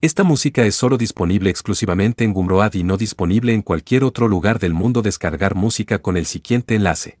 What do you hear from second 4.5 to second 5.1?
del mundo.